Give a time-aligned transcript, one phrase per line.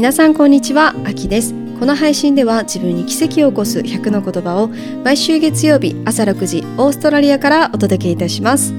[0.00, 1.52] 皆さんこんにちはあきです。
[1.78, 4.68] この配信では自分に奇跡を起こす100の言葉を
[5.04, 8.72] 毎週月曜日朝6時オーストラリアからお届けいたします。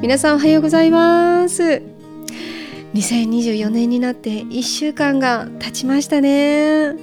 [0.00, 1.82] 皆さんおはようございます。
[2.94, 6.94] 2024年になって1週間が経ちましたね、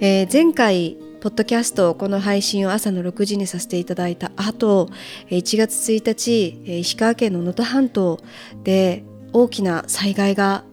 [0.00, 4.90] えー、前回ポッドキャストこの配信を朝の6時にさせていただいた後
[5.30, 8.18] 1月1日石川県の能登半島
[8.64, 10.64] で大きな災害が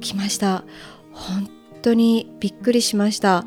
[0.00, 0.62] 起きました。
[1.14, 1.48] 本
[1.82, 3.46] 当にびっくりしました、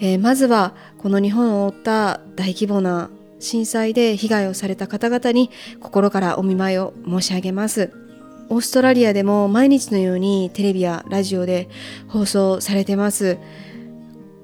[0.00, 7.92] えー、まずはこの日本を覆った大規模な震災で被害をされた方々に心からお見舞いを申し上げます。
[8.50, 11.68] オーストラリアでも毎日のようにテレビやラジオで
[12.08, 13.38] 放送されてます。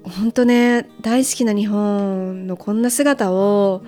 [0.04, 3.82] 本当ね大好きな日本のこんな姿を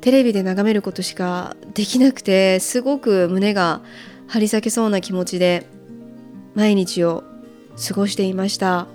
[0.00, 3.82] テレビで眺めることしかできなくてすごく胸が
[4.26, 5.66] 張り裂けそうな気持ちで
[6.54, 7.22] 毎日を
[7.88, 8.86] 過ごしていました。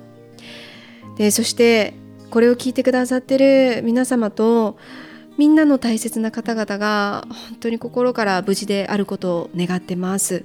[1.18, 1.94] でそして
[2.30, 4.78] これを聞いてくださってる皆様と
[5.38, 10.44] みんなの大切な方々が本当に心から無事であることを願ってます。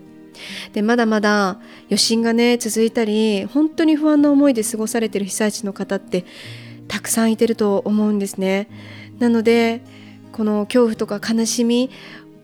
[0.72, 6.24] でまだまだ余震がね続いたり本当に不安な思いで過ごされてる被災地の方って
[6.88, 8.68] たくさんいてると思うんですね。
[9.18, 9.82] なので
[10.32, 11.90] この恐怖とか悲しみ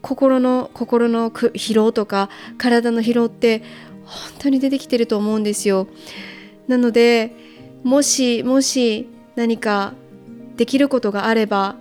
[0.03, 3.63] 心の心の疲労とか体の疲労って
[4.07, 5.89] 本当に出てきてると思うんですよ。
[6.69, 7.33] なので
[7.85, 9.95] もしもし何か
[10.57, 11.77] できることがあれば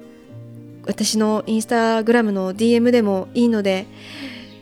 [0.86, 3.88] 私のインスタグラムの DM でもいいので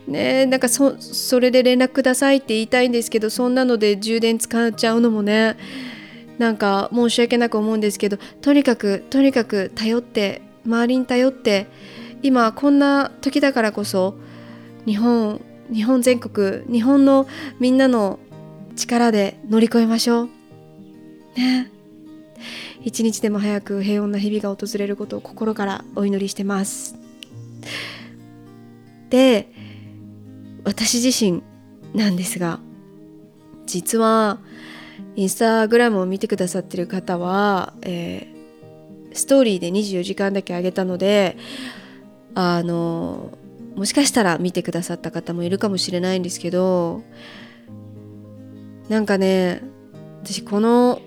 [0.06, 5.56] ねなんかそそれで連絡くださいって言いたいんですけどそんなので充電使っちゃうのもね
[6.38, 11.66] なんか申し訳なく思うんですけどとにかくとにかく頼って周りに頼って
[12.22, 14.16] 今こんな時だからこそ
[14.86, 15.40] 日本
[15.72, 17.26] 日本全国日本の
[17.60, 18.18] みんなの
[18.76, 20.28] 力で乗り越えましょう。
[21.36, 21.70] ね。
[22.82, 26.96] 一日でも早く平穏な日々が訪れることを心からお祈りしてます。
[29.08, 29.48] で
[30.64, 31.42] 私自身
[31.94, 32.58] なんですが
[33.66, 34.38] 実は
[35.16, 41.36] インスタグラムを見てくださってる方は、えー、ストーリーで24時間だけあげたので
[42.34, 43.30] あの
[43.74, 47.02] もしかしたら見てくださった方もいるかもしれないんですけど
[48.88, 49.62] なんかね
[50.22, 51.00] 私この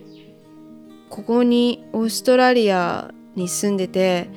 [1.09, 4.29] ここにオーストラリアに住んでて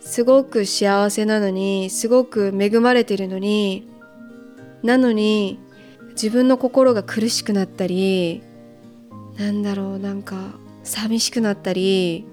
[0.00, 3.88] すごく幸せなのにすごく恵まれてるのに
[4.82, 5.58] なのに
[6.10, 8.42] 自分の心が苦しくなったり
[9.36, 12.26] なんだろうなんか寂しくなったり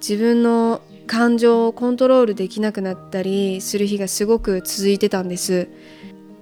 [0.00, 5.68] 自分の感情をコントロールできなくなったりする日がすごく続いてたんです。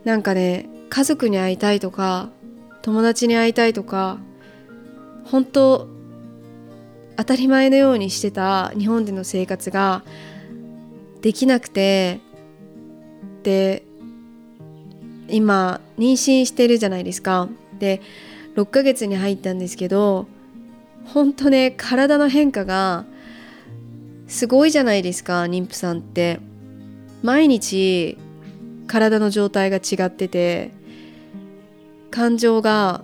[0.04, 2.30] なんかね家族に会いたいとか
[2.82, 4.18] 友達に会いたいとか
[5.24, 5.88] 本当
[7.16, 10.02] 当たり前のようにしてた日本での生活が
[11.22, 12.20] できなくて
[13.42, 13.84] で
[15.28, 17.48] 今妊娠してるじゃないですか。
[17.78, 18.00] で
[18.56, 20.26] 6ヶ月に入ったんですけど
[21.06, 23.04] 本当ね体の変化が
[24.26, 26.40] すごいじゃないですか妊婦さんって。
[27.24, 28.18] 毎日
[28.86, 30.72] 体の状態が違ってて
[32.10, 33.02] 感情が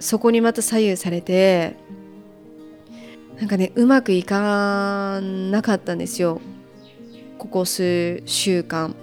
[0.00, 1.76] そこにまた左右されて
[3.38, 6.40] なんかねうまくいかなかったんですよ。
[7.38, 8.96] ここ数週間。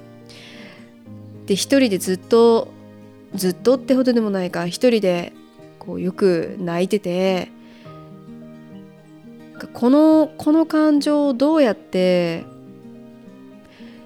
[1.46, 2.68] で一人でずっと
[3.34, 5.32] ずっとってほどでもないか一人で
[5.80, 7.50] こうよく泣いてて
[9.78, 12.46] このこの感情をどうやって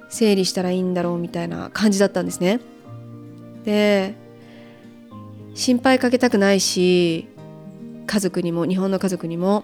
[0.09, 2.59] 整理したらいいんだろうみたいな感じだったんですね。
[3.63, 4.13] で
[5.55, 7.29] 心配かけたくないし
[8.05, 9.63] 家族にも日本の家族にも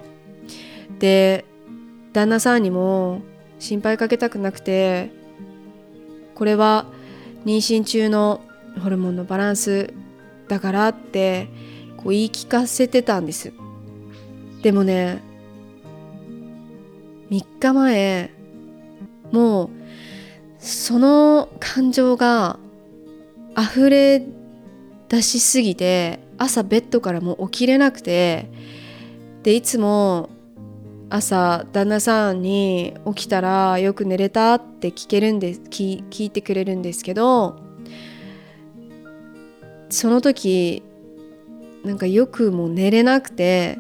[0.98, 1.44] で
[2.14, 3.22] 旦那さんにも
[3.60, 5.12] 心配かけたくなくて
[6.36, 6.86] これは
[7.44, 8.40] 妊娠中の
[8.82, 9.94] ホルモンのバランス
[10.48, 11.50] だからって
[11.98, 13.52] こう言い聞かせてたんです
[14.62, 15.27] でもね
[17.30, 18.32] 3日前
[19.32, 19.70] もう
[20.60, 22.60] その感情が
[23.58, 24.24] 溢れ
[25.10, 28.50] 出しすぎて朝ベッドからもう起きれなくて
[29.44, 30.30] でいつも
[31.10, 37.58] 朝旦那さんに起きたらよく寝れたって聞けるんで聞聞いてくれるんですけど
[39.90, 40.84] その時
[41.86, 43.80] なんかよくもう寝れなくて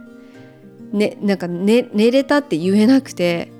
[0.92, 3.51] ね、なんか寝寝れたって言えなくて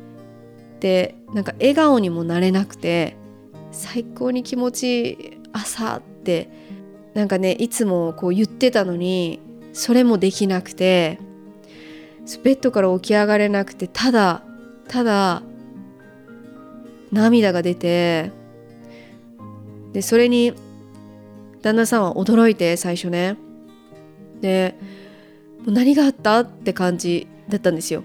[0.80, 3.18] でなんか笑顔にもなれなくて
[3.72, 6.50] 最高に気持ちいい朝って
[7.14, 9.40] なんかねいつもこう言ってたのに
[9.74, 11.20] それもできなくて
[12.44, 14.44] ベッドから起き上がれなくてただ
[14.88, 15.42] ただ
[17.12, 18.32] 涙が出て
[19.94, 20.54] でそれに
[21.62, 23.38] 旦那さんは驚いて最初ね。
[24.42, 24.76] で
[25.72, 28.04] 何があったって感じだったんですよ。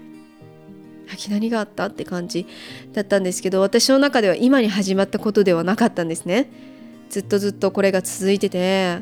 [1.29, 2.47] 何があったって感じ
[2.91, 6.49] だったんですけど私の中では今に始まったことではなかったんですね。
[7.09, 8.99] ずっとずっとこれが続いてて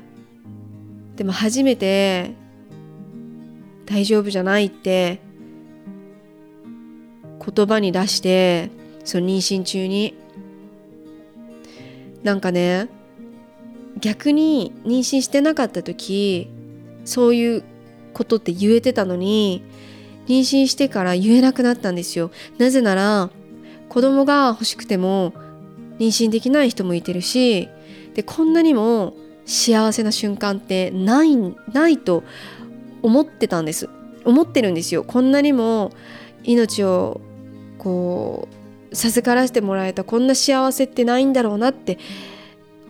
[1.15, 2.33] でも初めて
[3.85, 5.21] 大丈夫じゃないって
[7.45, 8.69] 言葉に出して
[9.05, 10.15] その妊娠中に
[12.23, 12.89] なんかね
[13.99, 16.49] 逆に妊娠してなかった時
[17.05, 17.63] そういう
[18.13, 19.63] ことって言えてたのに
[20.27, 22.31] 妊娠してから言えなくなったんですよ。
[22.57, 23.29] なぜなら
[23.89, 25.33] 子供が欲しくても
[25.99, 27.67] 妊娠できない人もいてるし
[28.13, 29.13] でこんなにも
[29.45, 31.35] 幸せな瞬間ってない
[31.73, 32.23] ないと
[33.01, 33.89] 思ってたんです。
[34.23, 35.03] 思ってるんですよ。
[35.03, 35.91] こんなにも
[36.43, 37.21] 命を
[37.77, 38.47] こ
[38.91, 41.97] う授からせてもらえたこんな幸せってないんだろうなって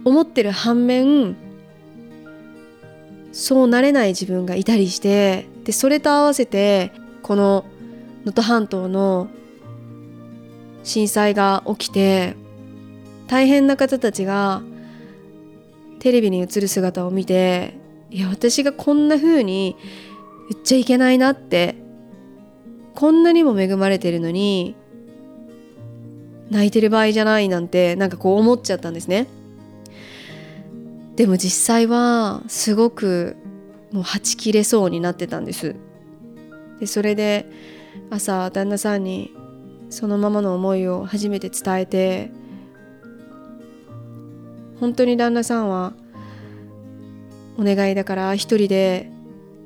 [0.03, 1.35] 思ってる反面
[3.31, 6.91] そうなれない自分がいたりしてでそれと合わせて
[7.23, 7.65] この
[8.25, 9.29] 能登半島の
[10.83, 12.35] 震災が起きて
[13.27, 14.61] 大変な方たちが
[15.99, 17.75] テレビに映る姿を見て
[18.09, 19.77] いや私がこんな風に
[20.49, 21.75] 言っちゃいけないなって
[22.95, 24.75] こんなにも恵まれてるのに
[26.49, 29.27] 泣いてる場合じゃないなんてなんかこう思っちゃったんですね。
[31.15, 33.35] でも実際はすごく
[33.91, 35.75] もうはち切れそうになってたんです。
[36.79, 37.45] でそれで
[38.09, 39.31] 朝旦那さんに
[39.89, 42.31] そのままの思いを初めて伝えて
[44.79, 45.93] 本当に旦那さんは
[47.57, 49.11] お願いだから一人で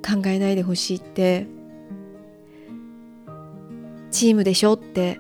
[0.06, 1.48] 考えないでほしいって
[4.12, 5.20] チームでしょって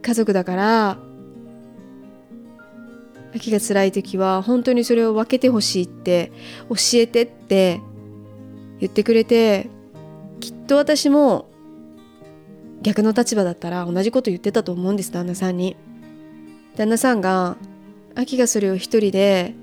[0.00, 0.98] 家族だから
[3.34, 6.30] 秋が辛い時は本当にそれを分けてほしいって
[6.68, 7.80] 教えてって
[8.78, 9.68] 言ってくれて
[10.40, 11.50] きっと私も
[12.82, 15.76] 逆の立場だったら同じこと言ってたと思うんです旦那さんに。
[16.76, 17.56] 旦那さんが
[18.14, 19.54] 秋がそれを一人で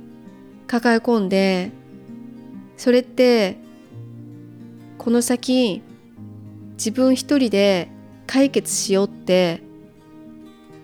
[0.68, 1.72] 抱え込んで
[2.78, 3.58] それって
[4.98, 5.82] この先
[6.74, 7.90] 自分一人で
[8.28, 9.62] 解決しようって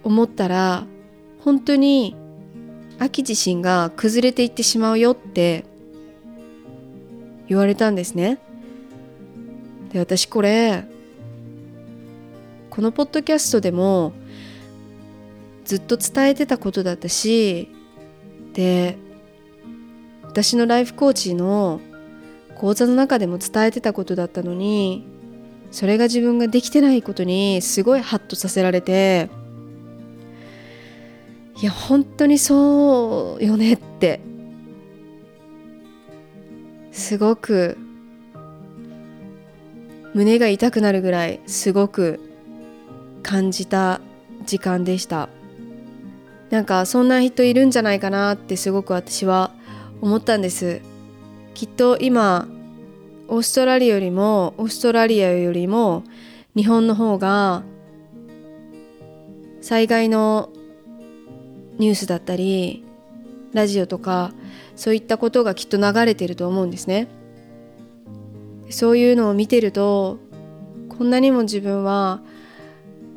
[0.04, 0.86] 思ったら
[1.40, 2.16] 本当に
[3.00, 5.66] 秋自身が崩れていってしまうよって
[7.48, 8.40] 言われたんですね。
[9.92, 10.84] で私これ
[12.70, 14.14] このポッドキャストでも
[15.66, 17.70] ずっと伝えてたことだったし
[18.54, 18.98] で
[20.24, 21.82] 私のライフコーチの
[22.56, 25.06] 講座の中でも伝えてたことだったのに
[25.72, 29.30] それが自分ができてないことにすごいハッとさせられて
[31.60, 34.20] いや本当にそうよねって。
[36.92, 37.78] すごく
[40.14, 42.20] 胸が痛くなるぐらいすごく
[43.22, 44.02] 感じた
[44.46, 45.30] 時間でした。
[46.50, 49.52] なんかそんな人いるんじゃないかなってすごく私は
[50.02, 50.82] 思ったんです。
[51.54, 52.48] きっと今
[53.28, 56.04] オーストラリアよりもオーストラリアよりも
[56.56, 57.64] 日本の方が
[59.62, 60.50] 災害の
[61.78, 62.84] ニュースだったり
[63.54, 64.34] ラジオとか
[64.76, 67.08] そういったことがきっと流れてると思うんですね。
[68.70, 70.20] そういうのを見てると
[70.90, 72.22] こんなにも自分は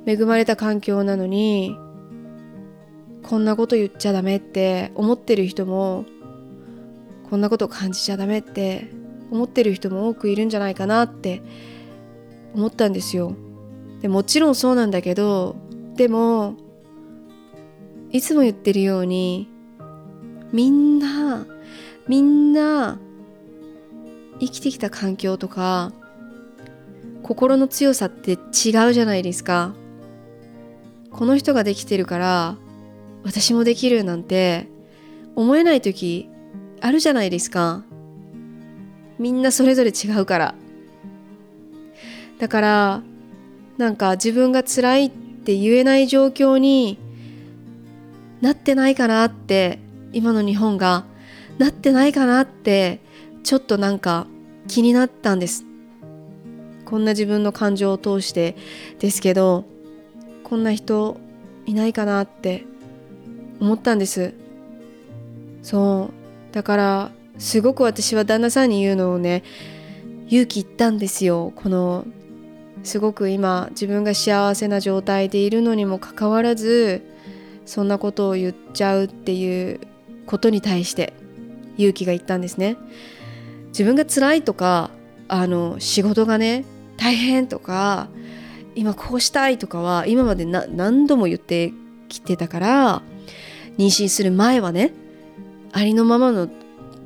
[0.06, 1.76] 恵まれた環境なのに
[3.22, 6.04] こんなこと言っちゃダメって思ってる人も
[7.28, 8.90] こんなこと感じちゃダメって
[9.30, 11.42] 思ってる人も多くいるんじゃないかなって
[12.54, 13.34] 思ったんですよ。
[14.00, 15.56] でもちろんそうなんだけど
[15.94, 16.56] でも
[18.12, 19.48] いつも言ってるように
[20.52, 21.46] みんな
[22.08, 22.98] みんな
[24.40, 25.92] 生きてきた環境とか
[27.22, 28.36] 心の強さって違
[28.88, 29.74] うじゃないですか。
[31.12, 32.56] この人ができてるから
[33.24, 34.68] 私もできるなんて
[35.36, 36.28] 思えない時
[36.80, 37.84] あるじゃないですか。
[39.18, 40.54] みんなそれぞれ違うから。
[42.38, 43.02] だから
[43.76, 46.98] なんか自分が辛いって言えない状況に
[48.40, 49.78] なってないかなって
[50.12, 51.04] 今の日本が
[51.58, 53.00] なってないかなって
[53.42, 54.26] ちょっとなんか
[54.66, 55.64] 気になったんです。
[56.84, 58.56] こんな自分の感情を通して
[58.98, 59.64] ですけど
[60.42, 61.18] こんな人
[61.66, 62.64] いないかなって
[63.60, 64.34] 思ったんです。
[65.62, 66.10] そ
[66.50, 66.54] う。
[66.54, 69.44] だからすごく私は旦那さんに言うのをね
[70.28, 71.52] 勇気いったんですよ。
[71.54, 72.06] この
[72.82, 77.02] すごく今自分が幸せな状態でいるのにもかかわらず
[77.70, 79.78] そんなことを言っちゃうっていう
[80.26, 81.12] ことに対して
[81.76, 82.76] 勇気がいったんですね。
[83.68, 84.90] 自分が辛いとか
[85.28, 86.64] あの仕事がね
[86.96, 88.08] 大変とか
[88.74, 91.72] 今こうしたいとかは今まで何度も言って
[92.08, 93.02] きてたから
[93.78, 94.92] 妊娠する前はね
[95.70, 96.48] ありのままの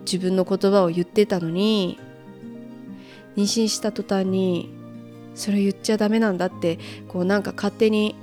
[0.06, 1.98] 自分の言葉を言ってたのに
[3.36, 4.72] 妊娠した途端に
[5.34, 6.78] それ言っちゃダメなんだって
[7.08, 8.16] こうなんか勝手に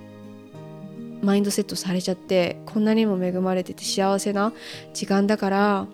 [1.21, 4.53] マインドセットされちゃってこんなにも恵まれてて幸せな
[4.93, 5.87] 時間だから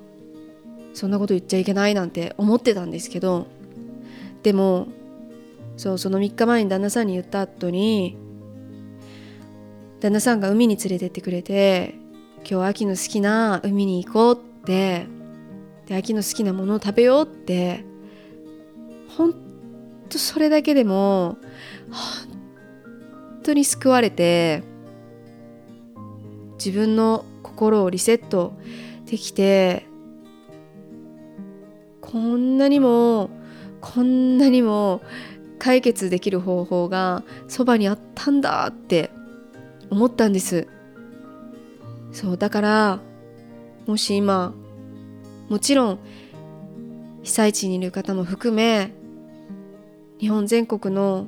[0.94, 3.48] そんなこと言っちゃいけないなんて思ってたんですけど
[4.44, 4.88] でも
[5.76, 8.18] そうその3日前に旦那さんに言った後に
[10.00, 11.96] 旦那さんが海に連れてってくれて
[12.50, 15.08] 今日秋の好きな海に行こうって
[15.88, 17.84] で秋の好きなものを食べようって
[19.18, 19.36] 本
[20.10, 21.38] 当それだけでも
[21.92, 24.64] 本当に救われて
[26.58, 28.54] 自分の心をリセット
[29.06, 29.86] できて
[32.02, 33.30] こんなにも
[33.82, 35.02] こんなにも
[35.60, 39.12] 解決できる方法がそばにあったんだって
[39.90, 40.68] 思ったんです。
[42.12, 43.00] そうだから
[43.86, 44.54] もし今
[45.50, 46.00] もちろん
[47.24, 48.92] 被災地にいる方も含め
[50.20, 51.28] 日本全国の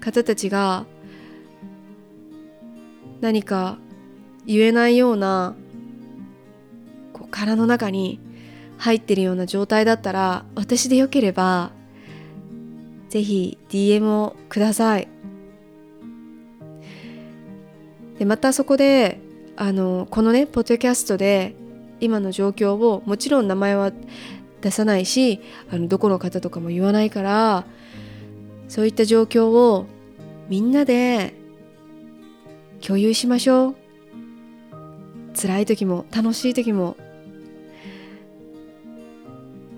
[0.00, 0.86] 方たちが
[3.20, 3.78] 何か
[4.46, 5.54] 言えないような
[7.12, 8.20] こう殻の中に
[8.78, 11.70] 入ってるような状態だったら私でよければ
[13.10, 15.08] ぜひ DM をください。
[18.18, 19.18] でまたそこで
[19.56, 21.54] あのこのねポッドキャストで
[22.00, 23.92] 今の状況をもちろん名前は
[24.60, 27.64] 出さないしあのどこの方とかも言わないから
[28.68, 29.86] そういった状況を
[30.48, 31.34] みんなで
[32.80, 33.79] 共有しましょう。
[35.34, 36.96] 辛い時も楽しい時も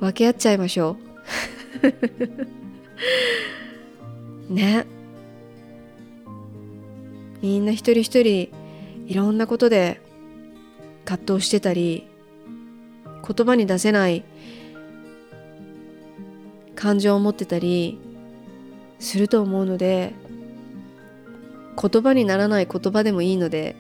[0.01, 0.97] 分け合っちゃいましょ
[4.49, 4.53] う。
[4.53, 4.87] ね。
[7.41, 8.51] みんな一人一人
[9.07, 10.01] いろんなことで
[11.05, 12.07] 葛藤してたり
[13.05, 14.25] 言葉に出せない
[16.77, 17.99] 感情を持ってたり
[19.01, 20.15] すると思うので
[21.81, 23.75] 言葉にならない言葉でもいいので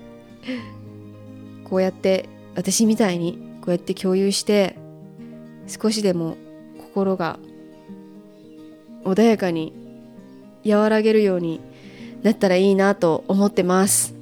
[1.72, 4.76] こうやって私みたいにこうやって共有して
[5.66, 6.36] 少しでも
[6.76, 7.38] 心が
[9.04, 9.72] 穏やかに
[10.66, 11.62] 和らげるように
[12.22, 14.14] なったらいいなと思ってます。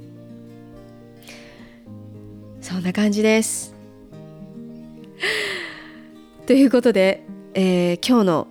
[2.60, 3.74] そんな感じです。
[6.46, 8.46] ということで、えー、今日の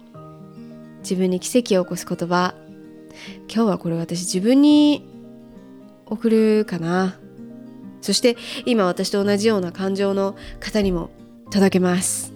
[1.03, 2.53] 自分に奇跡を起こす言葉。
[3.47, 5.07] 今日はこれ私自分に
[6.05, 7.17] 送るかな。
[8.01, 11.09] そして今私と同じような感情の方にも
[11.51, 12.33] 届けます。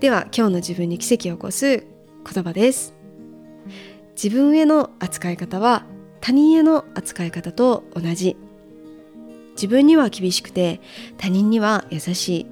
[0.00, 1.84] では今日の自分に奇跡を起こす
[2.32, 2.94] 言葉です。
[4.22, 5.84] 自分への扱い方は
[6.20, 8.36] 他人への扱い方と同じ。
[9.52, 10.80] 自分には厳しくて
[11.16, 12.46] 他人には優しい。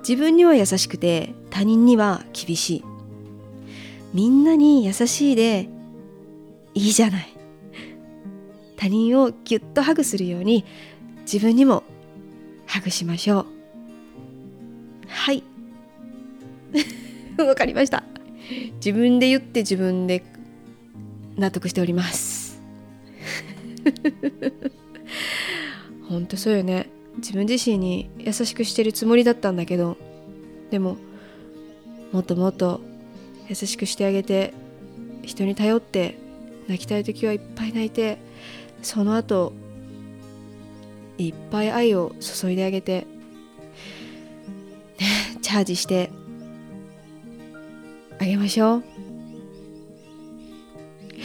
[0.00, 2.84] 自分には優しくて他人には厳しい。
[4.12, 5.68] みんなに優しいで
[6.74, 7.28] いいじゃない。
[8.76, 10.64] 他人をぎゅっとハグするように
[11.24, 11.82] 自分にも
[12.66, 13.46] ハグしましょう。
[15.08, 15.42] はい。
[17.38, 18.04] わかりました。
[18.76, 20.22] 自分で言って自分で
[21.36, 22.60] 納得しております。
[26.08, 26.88] 本当そうよね。
[27.18, 29.96] 自分自身に優しくしてるつもりだったんだけど
[30.70, 30.96] でも
[32.12, 32.80] もっともっと
[33.48, 34.52] 優しくしてあげて
[35.22, 36.18] 人に頼って
[36.68, 38.18] 泣きたい時はいっぱい泣いて
[38.82, 39.52] その後
[41.18, 43.06] いっぱい愛を注いであげて、
[44.98, 46.10] ね、 チャージして
[48.18, 48.84] あげましょう。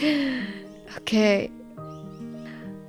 [1.04, 1.50] OK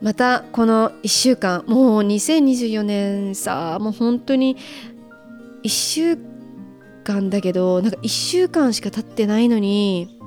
[0.01, 4.57] またこの1週間もう2024年さもう本当に
[5.63, 6.17] 1週
[7.03, 10.17] 間だけどなんか1週間しか経ってないのに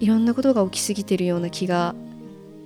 [0.00, 1.94] いろんなことが起きすぎてるような気が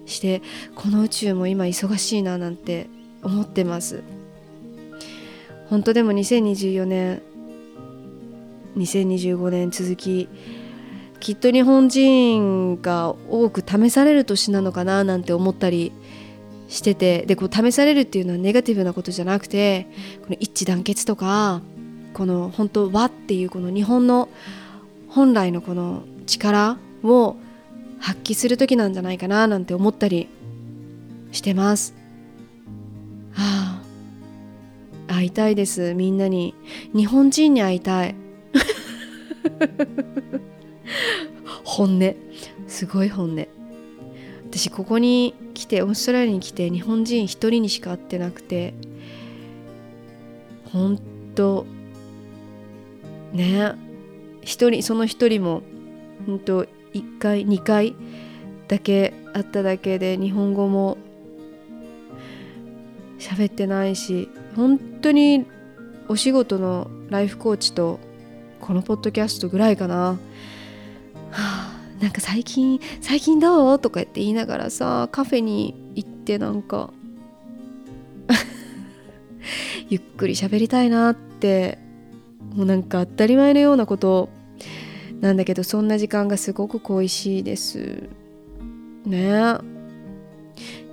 [0.06, 0.42] して
[0.74, 2.88] この宇宙も今忙しいななんて
[3.24, 4.02] 思ってます
[5.68, 7.22] 本当でも2024年
[8.76, 10.28] 2025年続き
[11.20, 15.92] きっと日本人が多く試される年なのかななんて思ったり
[16.68, 19.86] しててでこう試されるっていうのはネガティブなことじゃなくて
[20.22, 21.62] この一致団結とか
[22.12, 24.28] この本当和っていうこの日本の
[25.08, 27.36] 本来のこの力を
[28.00, 30.28] 発揮する時なんじゃないかななんて思ったり
[31.32, 32.03] してます。
[33.34, 33.80] は
[35.08, 35.94] あ、会いたいです。
[35.94, 36.54] みんなに。
[36.94, 38.14] 日本人に会いたい。
[41.64, 42.14] 本音。
[42.66, 43.46] すごい本音。
[44.50, 48.74] 私ここに来てオーストラリアに来て日本人一人にしか会ってなくて。
[50.72, 50.98] 本
[51.34, 51.66] 当。
[53.32, 53.74] ね。
[54.42, 55.62] 一人その一人も
[56.26, 57.96] 本当1回2回
[58.68, 60.98] だけ会っただけで日本語も
[63.18, 65.46] 喋ってないし本当に
[66.08, 67.98] お仕事のライフコーチと
[68.60, 70.18] このポッドキャストぐらいかな、は
[71.32, 73.78] あ、なんか最近最近どう？
[73.78, 76.90] とか言って言いながらさカフェに行ってなんか
[79.88, 81.78] ゆっくり喋りたいなって
[82.54, 84.28] もうなんか当たり前のようなこと
[85.20, 88.08] なんだけどそんな時間がすごく恋しいです。
[89.06, 89.56] ね。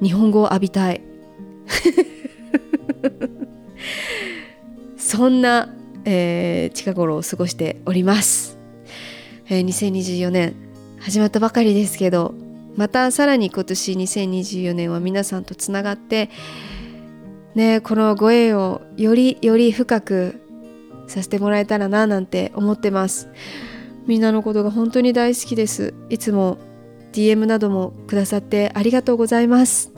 [0.01, 1.10] 日本語を浴びたい。
[4.97, 5.69] そんな、
[6.05, 8.57] えー、近頃を過ごしております、
[9.47, 10.55] えー、2024年
[10.99, 12.33] 始まったばかりですけど
[12.75, 16.29] またさらに今年2024年は皆さんとつながって
[17.55, 20.41] ねこのご縁をよりより深く
[21.07, 23.27] させてもらえたらななんて思ってます。
[24.07, 25.93] みんなのことが本当に大好きです。
[26.09, 26.57] いつも
[27.11, 29.90] DM などもくださってありがとうございます。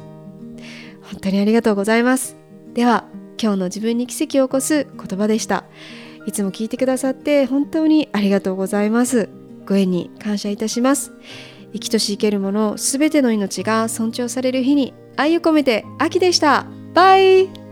[1.23, 2.37] 当にありがとうございます。
[2.73, 3.05] では
[3.41, 5.65] 今日の自分に奇跡を起こす言葉でした。
[6.25, 9.29] いつも聞いてくださって本当にありがとうございます。
[9.65, 11.11] ご縁に感謝いたします。
[11.73, 16.67] 生きとし生けるものすべての命が尊重される日に愛を込めて秋でした。
[16.93, 17.62] バイ。